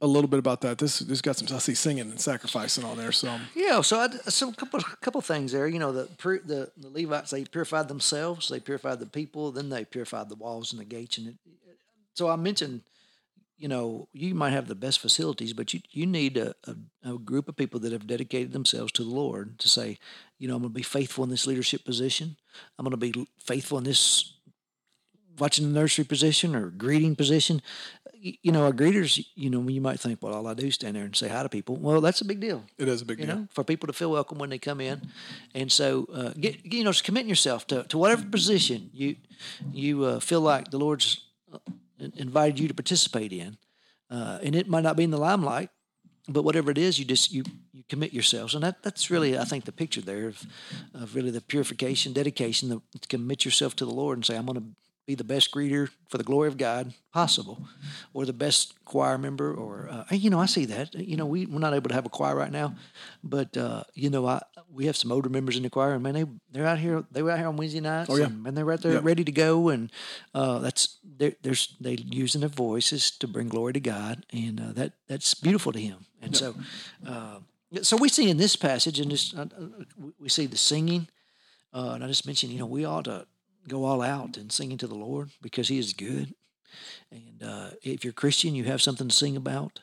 [0.00, 0.78] a little bit about that.
[0.78, 1.54] This this got some.
[1.54, 3.12] I see singing and sacrificing on there.
[3.12, 5.66] So, Yeah, so I, so a couple couple things there.
[5.66, 6.08] You know, the
[6.44, 10.72] the the Levites they purified themselves, they purified the people, then they purified the walls
[10.72, 11.18] and the gates.
[11.18, 11.34] And it,
[12.14, 12.82] so I mentioned,
[13.56, 17.18] you know, you might have the best facilities, but you you need a, a, a
[17.18, 19.98] group of people that have dedicated themselves to the Lord to say,
[20.38, 22.36] you know, I'm going to be faithful in this leadership position.
[22.78, 24.34] I'm going to be faithful in this
[25.38, 27.62] watching the nursery position or greeting position.
[28.20, 30.96] You, know, our greeters, you know, you might think, well, all I do is stand
[30.96, 31.76] there and say hi to people.
[31.76, 33.36] Well, that's a big deal it is a big you deal.
[33.36, 35.08] know, for people to feel welcome when they come in.
[35.54, 39.16] And so, uh, get you know, just committing yourself to, to whatever position you
[39.72, 41.58] you uh, feel like the Lord's uh,
[42.16, 43.56] invited you to participate in.
[44.10, 45.70] Uh, and it might not be in the limelight,
[46.28, 49.44] but whatever it is, you just you you commit yourselves, and that that's really I
[49.44, 50.44] think the picture there of
[50.94, 54.58] of really the purification, dedication, the commit yourself to the Lord and say, I'm going
[54.60, 57.66] to be the best greeter for the glory of God possible,
[58.12, 60.94] or the best choir member, or uh, you know I see that.
[60.94, 62.74] You know we we're not able to have a choir right now,
[63.24, 66.12] but uh, you know I we have some older members in the choir, and man
[66.12, 68.26] they they're out here they were out here on Wednesday nights, Oh, yeah.
[68.26, 69.90] and, and they're right there ready to go, and
[70.34, 74.72] uh, that's they're, there's they using their voices to bring glory to God, and uh,
[74.74, 76.54] that that's beautiful to Him, and so.
[77.06, 77.38] Uh,
[77.82, 79.44] so we see in this passage, and uh,
[79.98, 81.06] we- we see the singing,
[81.74, 83.26] uh, and I just mentioned, you know, we ought to
[83.68, 86.34] go all out and singing to the Lord because He is good.
[87.10, 89.80] And uh, if you're Christian, you have something to sing about.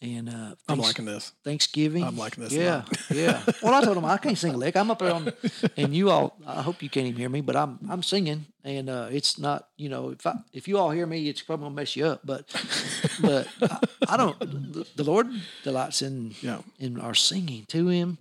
[0.00, 1.32] And uh, I'm liking this.
[1.42, 2.04] Thanksgiving.
[2.04, 3.42] I'm liking this Yeah, yeah.
[3.62, 4.76] Well, I told him I can't sing a lick.
[4.76, 5.32] I'm up there on,
[5.76, 6.36] and you all.
[6.46, 9.66] I hope you can't even hear me, but I'm I'm singing, and uh, it's not.
[9.76, 12.20] You know, if I if you all hear me, it's probably gonna mess you up.
[12.24, 12.46] But
[13.20, 13.78] but I,
[14.10, 14.38] I don't.
[14.38, 15.26] The, the Lord
[15.64, 16.60] delights in Yeah.
[16.78, 18.18] in our singing to Him,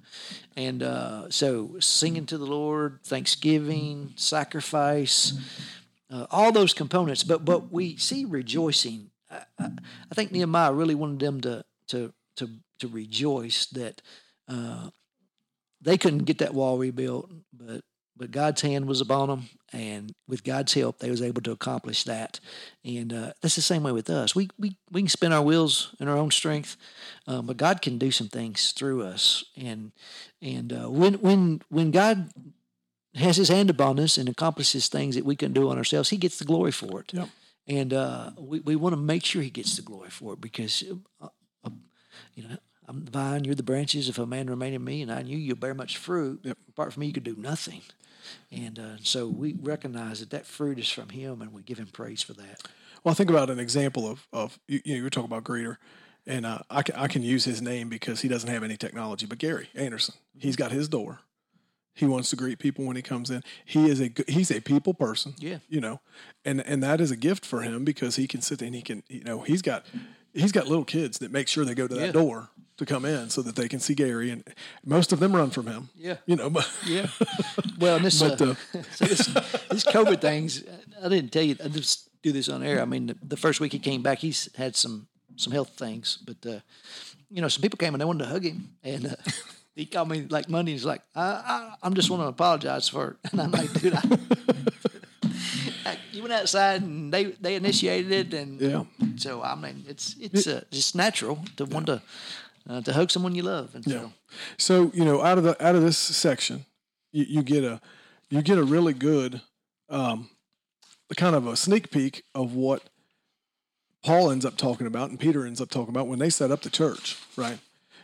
[0.56, 5.34] and uh, so singing to the Lord, Thanksgiving, sacrifice,
[6.10, 7.24] uh, all those components.
[7.24, 9.12] But but we see rejoicing.
[9.60, 9.70] I,
[10.12, 14.02] I, think Nehemiah really wanted them to to to to rejoice that
[14.48, 14.90] uh,
[15.82, 17.82] they couldn't get that wall rebuilt, but
[18.18, 22.04] but God's hand was upon them, and with God's help, they was able to accomplish
[22.06, 22.40] that.
[22.84, 24.36] And uh, that's the same way with us.
[24.36, 26.78] We we we can spin our wheels in our own strength,
[27.28, 29.44] um, but God can do some things through us.
[29.56, 29.92] And
[30.42, 32.32] and uh, when when when God
[33.16, 36.18] has His hand upon us and accomplishes things that we couldn't do on ourselves, He
[36.18, 37.14] gets the glory for it.
[37.14, 37.30] Yep.
[37.68, 40.84] And uh, we we want to make sure He gets the glory for it because,
[41.22, 41.28] uh,
[41.64, 41.70] uh,
[42.36, 42.58] you know.
[42.90, 44.08] I'm the vine, you're the branches.
[44.08, 46.40] If a man remain in me and I in you, you'll bear much fruit.
[46.44, 46.58] Yep.
[46.70, 47.82] Apart from me, you could do nothing.
[48.50, 51.88] And uh, so we recognize that that fruit is from Him, and we give Him
[51.88, 52.66] praise for that.
[53.04, 55.78] Well, think about an example of of you, you know you were talking about Greeter,
[56.26, 59.26] and uh, I can I can use his name because he doesn't have any technology.
[59.26, 61.20] But Gary Anderson, he's got his door.
[61.98, 63.42] He wants to greet people when he comes in.
[63.66, 65.34] He is a good- he's a people person.
[65.40, 65.58] Yeah.
[65.68, 66.00] you know,
[66.46, 68.82] and and that is a gift for him because he can sit there and he
[68.84, 69.86] can you know he's got
[70.34, 72.12] he's got little kids that make sure they go to that Yeah.
[72.24, 74.44] door to come in so that they can see Gary, and
[74.86, 75.90] most of them run from him.
[75.96, 76.18] Yeah.
[76.28, 77.08] you know, but Yeah.
[77.80, 78.56] Well, and this, But, uh, uh,
[78.94, 79.26] so this,
[79.72, 80.64] this COVID things,
[81.04, 81.56] I didn't tell you.
[81.64, 82.80] I just do this on air.
[82.82, 86.18] I mean, the, the first week he came back, he's had some some health things,
[86.26, 86.60] but uh,
[87.32, 89.16] you know, some people came and they wanted to hug him, and uh,
[89.78, 90.72] he called me like Monday.
[90.74, 93.94] He's like, I, I, I'm just want to apologize for it, and I'm like, dude,
[93.94, 94.02] I,
[95.86, 98.84] I, you went outside and they they initiated it, and Yeah.
[99.18, 102.02] so I mean, it's it's uh, just natural to want to
[102.70, 104.02] uh, to hug someone you love, and Yeah.
[104.02, 104.12] so
[104.58, 106.66] So you know, out of the out of this section,
[107.12, 107.80] you, you get a
[108.30, 109.42] you get a really good
[109.90, 110.30] um,
[111.16, 112.82] kind of a sneak peek of what
[114.04, 116.62] Paul ends up talking about and Peter ends up talking about when they set up
[116.64, 117.18] the church.
[117.38, 117.60] Right?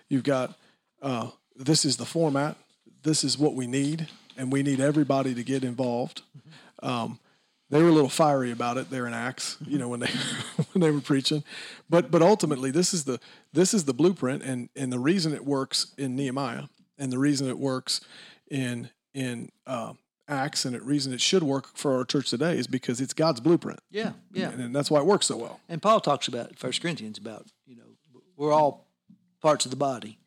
[0.09, 0.57] You've got
[1.01, 2.57] uh, this is the format.
[3.03, 6.21] This is what we need, and we need everybody to get involved.
[6.81, 7.19] Um,
[7.69, 10.07] they were a little fiery about it there in Acts, you know, when they
[10.73, 11.43] when they were preaching.
[11.89, 13.19] But but ultimately this is the
[13.51, 16.65] this is the blueprint and and the reason it works in Nehemiah
[16.97, 18.01] and the reason it works
[18.49, 19.93] in in uh,
[20.27, 23.39] Acts and the reason it should work for our church today is because it's God's
[23.39, 23.79] blueprint.
[23.89, 24.49] yeah, yeah.
[24.49, 25.59] And, and that's why it works so well.
[25.67, 27.83] And Paul talks about First Corinthians about you know
[28.37, 28.87] we're all
[29.41, 30.19] parts of the body,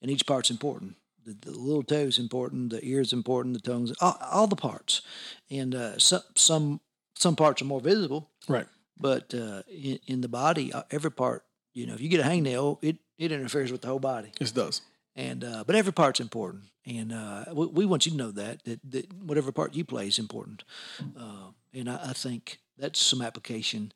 [0.00, 0.96] and each part's important.
[1.24, 2.70] The, the little toe is important.
[2.70, 3.54] The ear is important.
[3.54, 5.02] The tongue's all, all the parts,
[5.50, 6.80] and uh, some some
[7.14, 8.30] some parts are more visible.
[8.48, 8.66] Right.
[8.98, 12.28] But uh, in, in the body, uh, every part, you know, if you get a
[12.28, 14.32] hangnail, it it interferes with the whole body.
[14.40, 14.80] It does.
[15.16, 18.64] And uh, but every part's important, and uh, we, we want you to know that,
[18.64, 20.62] that that whatever part you play is important.
[21.18, 23.92] Uh, and I, I think that's some application.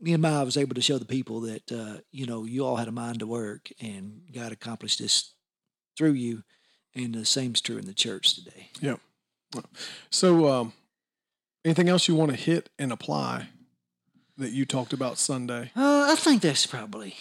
[0.00, 2.92] Nehemiah was able to show the people that uh, you know you all had a
[2.92, 5.33] mind to work, and God accomplished this
[5.96, 6.44] through you.
[6.94, 8.68] And the same's true in the church today.
[8.80, 8.96] Yeah.
[10.10, 10.72] So um,
[11.64, 13.48] anything else you want to hit and apply
[14.36, 15.72] that you talked about Sunday?
[15.76, 17.16] Uh, I think that's probably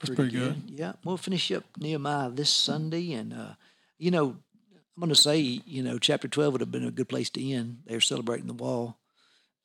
[0.00, 0.62] That's pretty good.
[0.66, 3.54] Yeah, we'll finish up Nehemiah this Sunday, and uh,
[3.98, 4.36] you know,
[4.96, 7.50] I'm going to say, you know, chapter 12 would have been a good place to
[7.52, 7.78] end.
[7.86, 8.98] They're celebrating the wall,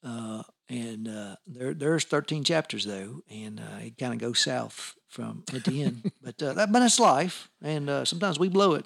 [0.04, 4.96] uh, and uh, there there's 13 chapters though, and uh, it kind of goes south
[5.08, 6.12] from at the end.
[6.22, 8.86] but uh, that, but that's life, and uh, sometimes we blow it,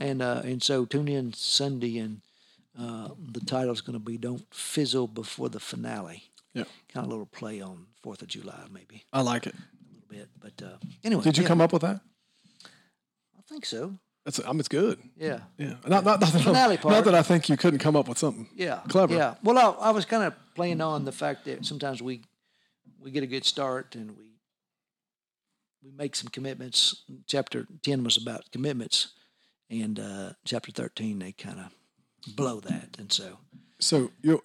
[0.00, 2.20] and uh, and so tune in Sunday, and
[2.78, 6.64] uh, the title's going to be "Don't Fizzle Before the Finale." Yeah.
[6.92, 9.54] Kind of a little play on Fourth of July, maybe I like it.
[9.54, 10.28] a little bit.
[10.38, 12.00] But uh, anyway, Did you yeah, come up with that?
[13.38, 13.94] I think so.
[14.24, 15.00] That's I mean, it's good.
[15.16, 15.40] Yeah.
[15.58, 15.74] Yeah.
[15.86, 18.48] Not, not, not, that, Finale not that I think you couldn't come up with something.
[18.54, 18.80] Yeah.
[18.88, 19.14] Clever.
[19.14, 19.34] Yeah.
[19.42, 22.22] Well, I, I was kind of playing on the fact that sometimes we
[23.00, 24.24] we get a good start and we
[25.82, 27.04] we make some commitments.
[27.26, 29.12] Chapter ten was about commitments,
[29.70, 33.38] and uh, chapter thirteen they kind of blow that, and so
[33.80, 34.44] So you,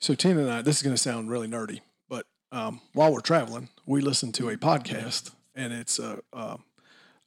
[0.00, 0.62] so Tina and I.
[0.62, 4.50] This is going to sound really nerdy, but um, while we're traveling, we listen to
[4.50, 6.58] a podcast, and it's a, a,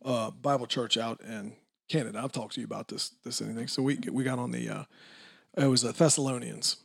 [0.03, 1.53] a Bible church out in
[1.89, 2.21] Canada.
[2.23, 3.67] I've talked to you about this this anything.
[3.67, 4.83] So we we got on the uh,
[5.57, 6.77] it was the Thessalonians.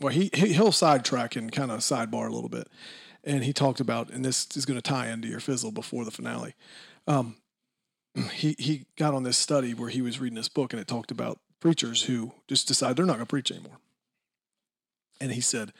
[0.00, 2.68] Well, he, he he'll sidetrack and kind of sidebar a little bit,
[3.22, 6.10] and he talked about, and this is going to tie into your fizzle before the
[6.10, 6.54] finale.
[7.06, 7.36] Um,
[8.32, 11.10] he he got on this study where he was reading this book, and it talked
[11.10, 13.78] about preachers who just decide they're not going to preach anymore.
[15.20, 15.72] And he said,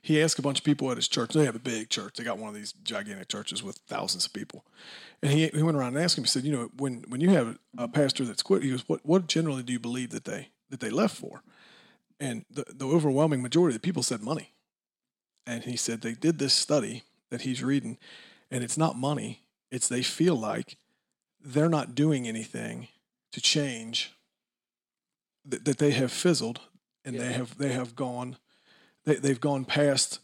[0.00, 1.32] he asked a bunch of people at his church.
[1.32, 2.14] They have a big church.
[2.16, 4.64] They got one of these gigantic churches with thousands of people.
[5.22, 6.24] And he, he went around and asked him.
[6.24, 9.00] He said, "You know, when when you have a pastor that's quit, he goes, what
[9.04, 11.42] what generally do you believe that they that they left for?"
[12.24, 14.54] And the the overwhelming majority of the people said money.
[15.46, 17.98] And he said they did this study that he's reading,
[18.50, 19.42] and it's not money.
[19.70, 20.78] It's they feel like
[21.38, 22.88] they're not doing anything
[23.32, 24.14] to change.
[25.44, 26.60] That, that they have fizzled,
[27.04, 28.38] and they have they have gone
[29.04, 30.20] they, they've gone past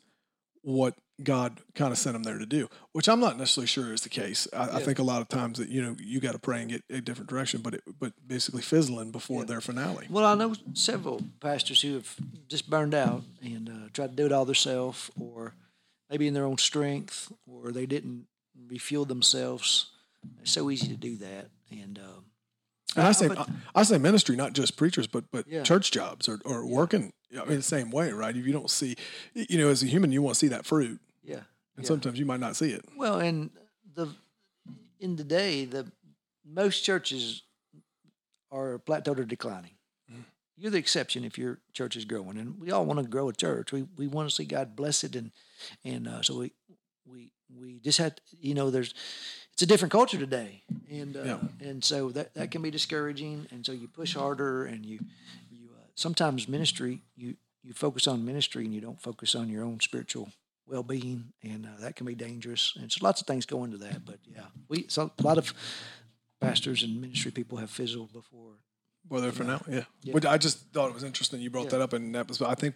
[0.63, 4.01] what God kind of sent them there to do, which I'm not necessarily sure is
[4.03, 4.49] the case.
[4.53, 6.71] I, I think a lot of times that you know you got to pray and
[6.71, 9.47] get a different direction, but it, but basically fizzling before Yeah.
[9.47, 10.07] their finale.
[10.11, 12.15] Well, I know several pastors who have
[12.49, 15.55] just burned out and uh, tried to do it all themselves, or
[16.09, 18.27] maybe in their own strength, or they didn't
[18.69, 19.91] refuel themselves.
[20.41, 22.25] It's so easy to do that, and um,
[22.97, 25.63] And I say I, I say ministry, not just preachers, but but Yeah.
[25.65, 27.13] church jobs or, or working.
[27.33, 28.37] I mean, the same way, right?
[28.37, 28.97] If you don't see,
[29.35, 31.43] you know, as a human, you want to see that fruit, yeah.
[31.77, 31.89] and Yeah.
[31.89, 32.85] sometimes you might not see it.
[32.97, 33.51] Well, and
[33.95, 34.09] the
[34.99, 35.91] in the day, the
[36.45, 37.43] most churches
[38.51, 39.73] are plateaued or declining.
[40.13, 40.25] Mm.
[40.57, 43.33] You're the exception if your church is growing, and we all want to grow a
[43.33, 43.73] church.
[43.73, 45.31] We we want to see God bless it, and
[45.85, 46.53] and uh, so we
[47.07, 48.95] we we just had you know there's
[49.53, 51.39] it's a different culture today, and uh, Yeah.
[51.69, 54.99] and so that that can be discouraging, and so you push harder, and you
[55.51, 59.63] you uh, sometimes ministry you you focus on ministry and you don't focus on your
[59.65, 60.33] own spiritual
[60.71, 62.75] well-being, and uh, that can be dangerous.
[62.81, 64.05] And so lots of things go into that.
[64.05, 65.53] But yeah, we so a lot of
[66.41, 68.53] pastors and ministry people have fizzled before.
[69.09, 69.85] Whether for now, yeah.
[70.03, 70.13] Yeah.
[70.13, 71.71] But I just thought it was interesting you brought Yeah.
[71.71, 72.75] that up, and that was I think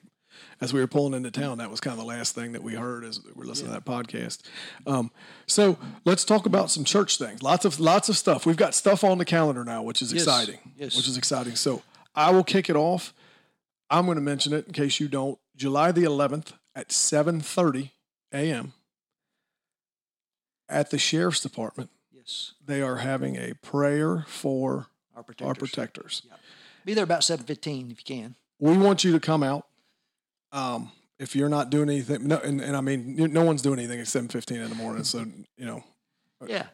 [0.60, 2.74] as we were pulling into town, that was kind of the last thing that we
[2.74, 4.40] heard as we were listening to that podcast.
[4.84, 5.12] Um,
[5.46, 7.40] so let's talk about some church things.
[7.42, 8.44] Lots of lots of stuff.
[8.46, 10.22] We've got stuff on the calendar now, which is Yes.
[10.24, 10.58] exciting.
[10.76, 10.96] Yes.
[10.96, 11.54] Which is exciting.
[11.56, 11.82] So
[12.14, 13.14] I will kick it off.
[13.90, 15.38] I'm going to mention it in case you don't.
[15.56, 17.90] July the 11th at 7:30
[18.32, 18.72] a.m.
[20.68, 21.90] at the sheriff's department.
[22.12, 25.46] Yes, They are having a prayer for our protectors.
[25.48, 26.22] our protectors.
[26.84, 28.34] Be there about seven fifteen if you can.
[28.58, 29.66] we want you to come out.
[30.52, 34.00] Um, if you're not doing anything, no, and, and I mean, no one's doing anything
[34.00, 35.04] at seven fifteen in the morning.
[35.04, 35.24] So
[35.56, 35.84] you know,
[36.46, 36.66] Yeah,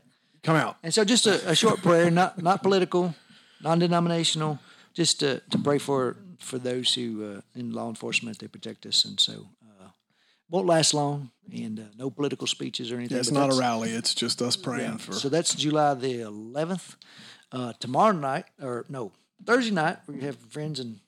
[0.42, 0.76] come out.
[0.82, 3.14] and so just a, a short prayer, not not political,
[3.62, 4.58] non-denominational,
[4.94, 9.04] just to, to pray for for those who uh, in law enforcement they protect us,
[9.04, 9.46] and so
[10.50, 13.16] won't last long, and uh, no political speeches or anything.
[13.16, 13.90] Yeah, it's not a rally.
[13.90, 14.96] It's just us praying Yeah.
[14.98, 15.12] for.
[15.12, 16.96] So that's July the 11th.
[17.52, 19.12] Uh, tomorrow night, or no,
[19.44, 21.00] Thursday night, we have friends and,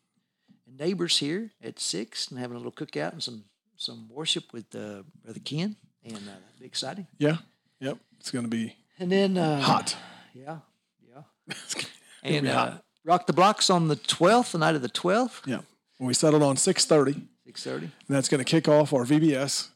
[0.66, 3.44] and neighbors here at six and having a little cookout and some
[3.76, 7.06] some worship with uh, Brother Ken, and uh, that'll be exciting.
[7.18, 7.36] yeah,
[7.80, 7.98] yep.
[8.20, 9.96] It's going to be And then uh, hot.
[10.34, 10.58] yeah,
[11.08, 11.54] yeah,
[12.22, 12.84] and uh, hot.
[13.04, 15.60] Rock the Blocks on the 12th, the night of the 12th, Yeah,
[15.98, 16.56] we settled on
[17.46, 19.68] six thirty, and that's going to kick off our VBS.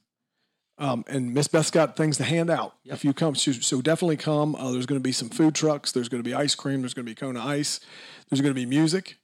[0.78, 2.74] Um, and Miss Beth's got things to hand out.
[2.84, 4.54] If you come, so, so definitely come.
[4.54, 5.90] Uh, there's going to be some food trucks.
[5.90, 6.82] There's going to be ice cream.
[6.82, 7.80] There's going to be Kona Ice.
[8.28, 9.16] There's going to be music.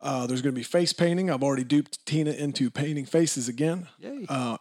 [0.00, 1.30] Uh, there's going to be face painting.
[1.30, 3.88] I've already duped Tina into painting faces again.
[3.98, 4.24] Yay!
[4.28, 4.56] Uh,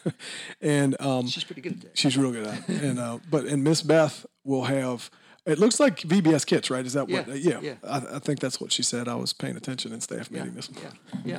[0.60, 1.98] and um, She's pretty good at that.
[1.98, 2.82] she's real good at it.
[2.82, 5.10] And uh, but and Miss Beth will have.
[5.48, 6.84] It looks like VBS kits, right?
[6.84, 7.26] Is that what?
[7.26, 7.60] Yeah, uh, yeah.
[7.62, 7.74] yeah.
[7.82, 9.08] I, I think that's what she said.
[9.08, 10.98] I was paying attention in staff Yeah, meeting this yeah, morning.
[11.24, 11.38] yeah.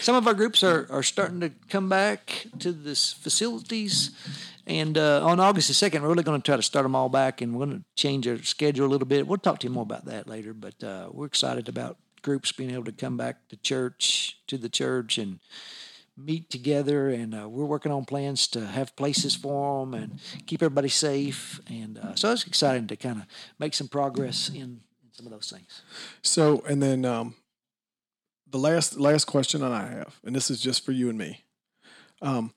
[0.00, 4.12] Some of our groups are, are starting to come back to this facilities,
[4.68, 7.08] and uh, on August the second, we're really going to try to start them all
[7.08, 9.26] back, and we're going to change our schedule a little bit.
[9.26, 12.70] We'll talk to you more about that later, but uh, we're excited about groups being
[12.70, 15.40] able to come back to church, to the church, and
[16.16, 17.08] meet together.
[17.08, 21.60] And uh, we're working on plans to have places for them and keep everybody safe.
[21.68, 23.26] And uh, so it's exciting to kind of
[23.58, 24.80] make some progress in, in
[25.12, 25.82] some of those things.
[26.22, 27.34] So and then um,
[28.50, 31.44] the last last question that I have, and this is just for you and me.
[32.22, 32.54] Um,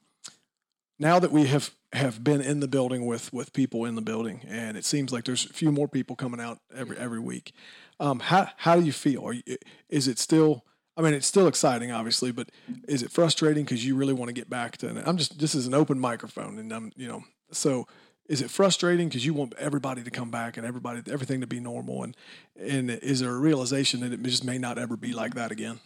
[0.99, 4.41] now that we have have been in the building with with people in the building,
[4.47, 7.53] and it seems like there's a few more people coming out every every week.
[7.99, 9.27] Um, how how do you feel?
[9.27, 9.43] Are you,
[9.89, 10.63] is it still?
[10.97, 12.49] I mean, it's still exciting, obviously, but
[12.87, 14.89] is it frustrating because you really want to get back to?
[14.89, 17.87] And I'm just this is an open microphone, and I'm you know so
[18.27, 21.59] is it frustrating because you want everybody to come back and everybody everything to be
[21.59, 22.17] normal and
[22.59, 25.79] and is there a realization that it just may not ever be like that again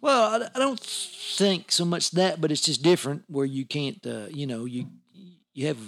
[0.00, 4.04] Well, I, I don't think so much that, but it's just different where you can't,
[4.06, 4.86] uh, you know, you
[5.54, 5.78] you have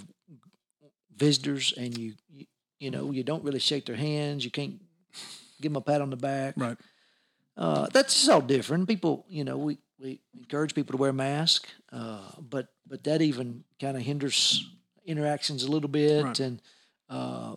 [1.17, 2.47] visitors and you, you
[2.79, 4.45] you know you don't really shake their hands.
[4.45, 4.81] You can't
[5.61, 6.55] give them a pat on the back.
[6.57, 6.79] right
[7.61, 8.89] Uh, that's just all different.
[8.89, 13.65] People, you know, we, we encourage people to wear masks, uh, but but that even
[13.79, 14.67] kind of hinders
[15.05, 16.25] interactions a little bit.
[16.25, 16.41] Right.
[16.41, 16.63] And
[17.11, 17.55] uh,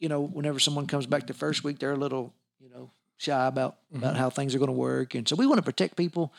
[0.00, 3.46] you know, whenever someone comes back the first week, they're a little, you know, shy
[3.46, 5.14] about about how things are going to work.
[5.14, 6.34] And so we want to protect people.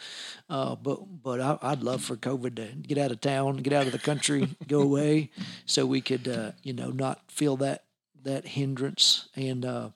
[0.50, 3.86] Uh, but but I, I'd love for COVID to get out of town, get out
[3.86, 5.32] of the country, go away,
[5.66, 7.86] so we could, uh, you know, not feel that
[8.24, 9.30] that hindrance.
[9.36, 9.90] And uh,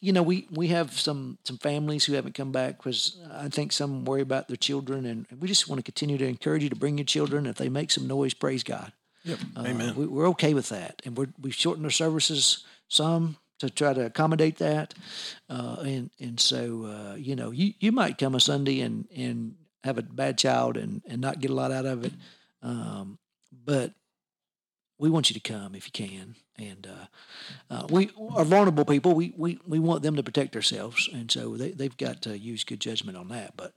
[0.00, 3.72] you know, we we have some some families who haven't come back because I think
[3.72, 6.76] some worry about their children, and we just want to continue to encourage you to
[6.76, 7.46] bring your children.
[7.46, 8.92] If they make some noise, praise God.
[9.24, 13.36] yep Uh, amen We, we're okay with that, and we're we shortened our services some
[13.58, 14.94] to try to accommodate that.
[15.48, 19.54] Uh, and and so uh, you know, you you might come a Sunday and and
[19.84, 22.12] have a bad child and and not get a lot out of it,
[22.62, 23.18] um,
[23.64, 23.92] but
[25.02, 26.36] we want you to come if you can.
[26.58, 29.14] And uh, uh, we are vulnerable people.
[29.14, 32.62] We, we we want them to protect themselves, and so they they've got to use
[32.64, 33.56] good judgment on that.
[33.56, 33.74] But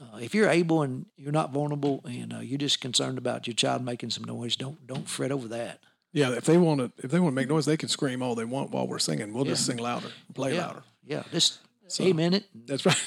[0.00, 3.54] uh, if you're able and you're not vulnerable, and uh, you're just concerned about your
[3.54, 5.80] child making some noise, don't don't fret over that.
[6.12, 8.34] yeah if they want to if they want to make noise they can scream all
[8.34, 11.22] they want while we're singing we'll just sing louder play Yeah, louder yeah.
[11.32, 11.58] Just
[12.00, 12.44] amen it.
[12.66, 13.02] that's right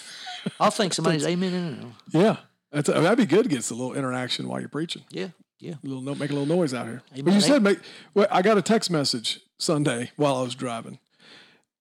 [0.60, 2.18] I'll think somebody's amen it.
[2.20, 2.38] yeah
[2.72, 5.30] that's, that'd be good gets a little interaction while you're preaching Yeah,
[5.62, 5.76] yeah.
[5.84, 7.02] a little make a little noise out here.
[7.24, 7.80] But you said make.
[8.14, 11.00] Well, I got a text message Sunday while I was driving,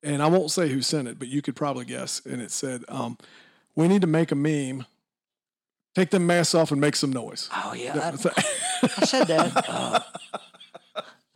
[0.03, 2.21] and I won't say who sent it, but you could probably guess.
[2.25, 3.19] And it said, um,
[3.75, 4.87] "We need to make a meme.
[5.95, 8.09] Take them masks off and make some noise." Oh yeah, I,
[8.85, 9.65] I said that.
[9.69, 10.01] Uh,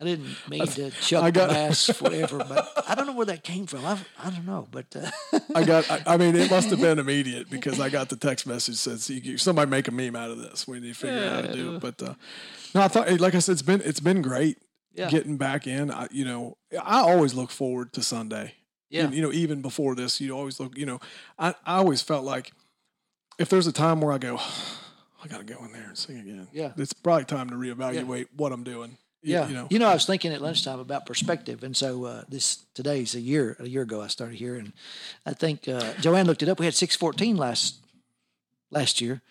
[0.01, 3.27] I didn't mean to chuck I got- the mask forever, but I don't know where
[3.27, 3.85] that came from.
[3.85, 5.09] I, I don't know, but uh,
[5.55, 5.89] I got.
[5.89, 9.09] I, I mean, it must have been immediate because I got the text message says
[9.09, 10.67] "You- somebody make a meme out of this.
[10.67, 11.79] We need to figure out how to do it.
[11.81, 12.13] But uh,
[12.73, 14.57] no, I thought, like I said, it's been it's been great
[14.93, 15.09] Yeah.
[15.09, 15.89] getting back in.
[15.91, 18.53] I, you know, I always look forward to Sunday.
[18.89, 20.99] yeah, you know, even before this, you always look, you know,
[21.39, 22.51] I, I always felt like
[23.39, 24.37] if there's a time where I go,
[25.23, 26.47] I got to go in there and sing again.
[26.51, 26.73] Yeah.
[26.77, 28.97] It's probably time to reevaluate what I'm doing.
[29.25, 29.67] You- yeah.
[29.69, 33.19] You know, I was thinking at lunchtime about perspective, and so uh, this today's a
[33.19, 34.71] year a year ago I started here, and
[35.25, 36.59] I think uh, Joanne looked it up.
[36.59, 37.75] We had six fourteen last
[38.71, 39.21] last year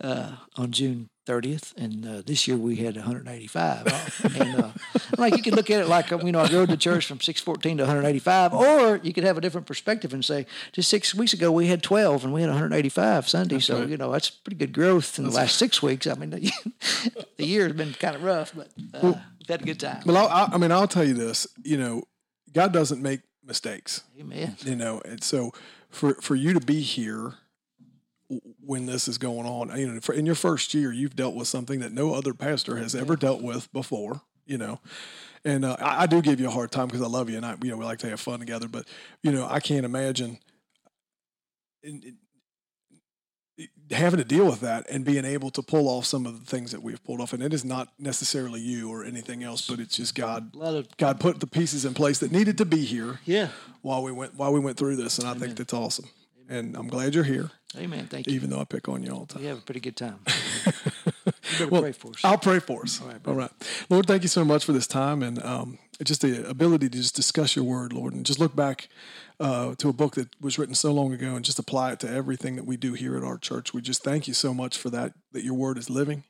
[0.00, 1.08] uh, on June.
[1.24, 4.34] 30th, and uh, this year we had 185.
[4.40, 4.70] and uh,
[5.18, 7.78] like you could look at it like you know I rode to church from 614
[7.78, 11.52] to 185, or you could have a different perspective and say just six weeks ago
[11.52, 13.60] we had 12 and we had 185 Sunday.
[13.60, 13.88] so right.
[13.88, 16.08] you know that's pretty good growth in the last six weeks.
[16.08, 16.52] I mean the,
[17.36, 20.02] the year has been kind of rough, but uh, we've had a good time.
[20.04, 22.02] well, I, I mean, I'll tell you this, you know,
[22.52, 24.56] God doesn't make mistakes, Amen.
[24.64, 25.52] you know, and so
[25.88, 27.34] for, for you to be here
[28.64, 31.48] when this is going on, you know, for, in your first year, you've dealt with
[31.48, 34.80] something that no other pastor has ever dealt with before, you know,
[35.44, 37.46] and uh, I, I do give you a hard time because I love you and
[37.46, 38.86] I, you know, we like to have fun together, but
[39.22, 40.38] you know, I can't imagine
[41.82, 42.18] in, in-
[43.90, 46.72] having to deal with that and being able to pull off some of the things
[46.72, 47.32] that we've pulled off.
[47.32, 50.56] And it is not necessarily you or anything else, but it's just God.
[50.56, 53.48] Of God put the pieces in place that needed to be here yeah.
[53.82, 56.08] while we went while we went through this, and I think that's awesome.
[56.48, 58.06] And I'm glad you're here, Amen.
[58.06, 58.34] Thank you.
[58.34, 59.42] even though I pick on you all the time.
[59.42, 60.18] We have a pretty good time.
[61.70, 62.24] Well, pray for us.
[62.24, 63.00] I'll pray for us.
[63.26, 63.50] All right,
[63.90, 67.14] Lord, thank you so much for this time and um, just the ability to just
[67.14, 68.88] discuss your word, Lord, and just look back
[69.38, 72.10] uh, to a book that was written so long ago and just apply it to
[72.10, 73.74] everything that we do here at our church.
[73.74, 76.24] We just thank you so much for that, that your word is living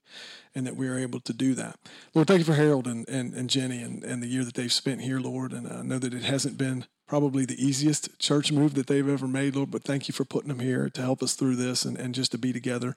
[0.55, 1.79] and that we are able to do that.
[2.15, 4.73] Lord, thank you for Harold and, and, and Jenny and, and the year that they've
[4.73, 5.53] spent here, Lord.
[5.53, 9.29] And I know that it hasn't been probably the easiest church move that they've ever
[9.29, 11.99] made, Lord, but thank you for putting them here to help us through this and,
[11.99, 12.97] and just to be together.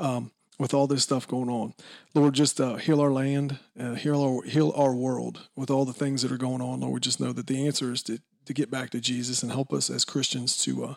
[0.00, 1.72] Um, with all this stuff going on.
[2.12, 5.92] Lord, just uh, heal our land, uh, heal our heal our world with all the
[5.92, 6.80] things that are going on.
[6.80, 9.52] Lord, we just know that the answer is to, to get back to Jesus and
[9.52, 10.94] help us as Christians to uh,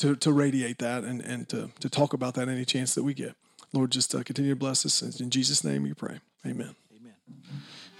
[0.00, 3.14] to to radiate that and and to to talk about that any chance that we
[3.14, 3.34] get.
[3.72, 5.00] Lord, just uh, continue to bless us.
[5.18, 6.20] In Jesus' name, we pray.
[6.46, 6.74] Amen.
[6.94, 7.14] Amen.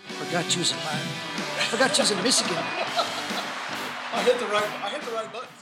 [0.07, 1.09] Forgot you was in mine.
[1.71, 3.10] Forgot you was in Michigan.
[4.13, 4.65] I hit the right.
[4.85, 5.60] I hit the right button.